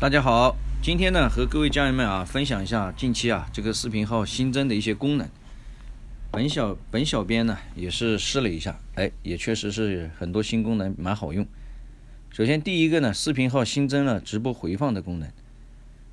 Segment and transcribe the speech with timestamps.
[0.00, 5.28] 大家好，今天呢和各位家人们啊分享一下近期啊这个视频号新增的一些功能。
[6.30, 11.46] 本小本小编呢也是试了一下，哎，也确实是很多新功能蛮好用。
[12.30, 15.30] 首先第一个呢，视频号新增了直播回放的功能。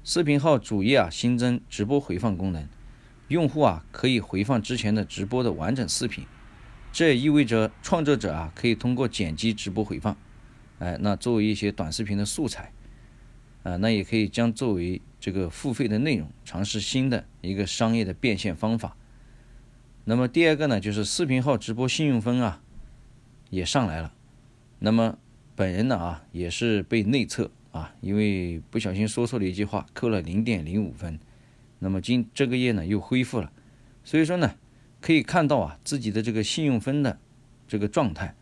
[0.04, 2.68] 视频号主页啊新增直播回放功能，
[3.30, 6.26] 用户啊可以回放之前的直播的完整视频，
[6.92, 10.18] 这也意味着创作者啊可以通过剪辑直播回放，
[10.80, 12.74] 哎，那作为一些短视频的素材。
[13.68, 18.96] 啊，那也可以将作为这个付费的内容，尝试新的一个商业的变现方法。
[20.06, 22.62] 那么第二个呢，就是视频号直播信用分啊，
[23.50, 24.14] 也上来了。
[24.80, 25.18] 那么
[25.54, 31.20] 本人呢啊，也是被内测啊，因为不小心说错了一句话，扣了零点零五分。
[31.80, 33.52] 那么今这个月呢又恢复了，
[34.06, 34.56] 所以说呢，
[35.02, 37.20] 可以看到啊自己的这个信用分的
[37.68, 38.34] 这个状态，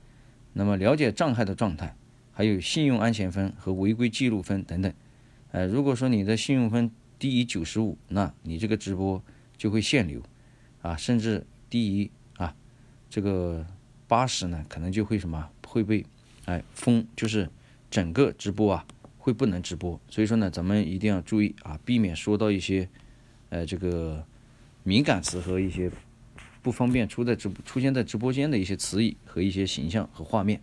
[0.54, 1.96] 那么了解账号的状态，
[2.32, 4.94] 还有信用安全分和违规记录分等等。
[5.56, 9.24] 呃，如果说你的信用分低于九十五，那你这个直播
[9.56, 10.22] 就会限流，
[10.82, 12.54] 啊，甚至低于啊
[13.10, 13.66] 这个
[14.06, 16.06] 八十呢，可能就会什么会被
[16.44, 17.50] 哎封，就是
[17.90, 18.86] 整个直播啊
[19.18, 19.98] 会不能直播。
[20.10, 22.90] 所以说呢，咱们一定要注意啊，避免说到一些
[23.48, 24.26] 呃这个
[24.84, 25.90] 敏感词和一些
[26.62, 30.60] 不方便出在直出现在直播间的一些词语和一些形象和画面。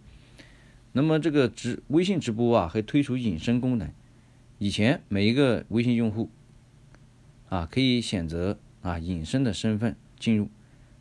[0.92, 3.90] 那么这个直微信直播啊，还推出隐身功能。
[4.62, 6.30] 以前每一个微信用户
[7.48, 10.48] 啊，可以选择啊隐身的身份进入。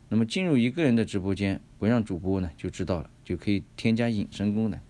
[0.08, 4.80] 那么进入一个人的直播间，不让主播呢就知道了，就可以添加隐身功能。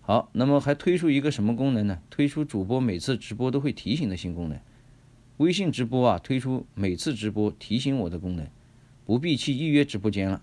[0.00, 2.02] 好，那么还推出一个什么功能呢？
[2.10, 4.58] 推出主播每次直播都会提醒的新功能。
[5.36, 8.44] 微信直播啊，推出每次直播提醒我的功能，
[9.04, 10.42] 不必去预约直播间了。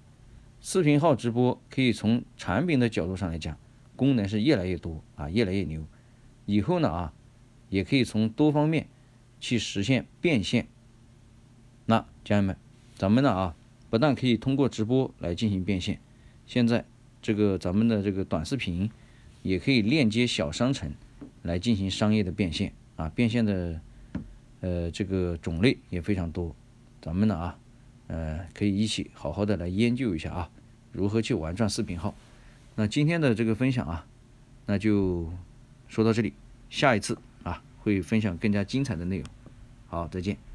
[0.62, 3.58] 视频号直播可以从产品的角度上来讲，
[3.98, 5.86] 功能是越来越多啊，越来越牛。
[6.46, 7.14] 以后呢啊。
[7.70, 8.88] 也可以从多方面
[9.40, 10.68] 去实现变现。
[11.86, 12.56] 那家人们，
[12.96, 13.56] 咱们呢啊，
[13.90, 16.00] 不但可以通过直播来进行变现，
[16.46, 16.86] 现在
[17.22, 18.90] 这个咱们的这个短视频
[19.42, 20.92] 也可以链接小商城
[21.42, 23.82] 来进行商业的变现啊，变现的
[24.62, 26.56] 呃这个种类也非常多。
[27.02, 27.58] 咱们呢啊，
[28.08, 30.50] 呃可以一起好好的来研究一下啊，
[30.92, 32.14] 如何去玩转视频号。
[32.76, 34.06] 那今天的这个分享啊，
[34.66, 35.32] 那就
[35.88, 36.34] 说到这里，
[36.70, 37.18] 下一次。
[37.90, 39.26] 会分享更加精彩的内容。
[39.88, 40.49] 好，再见。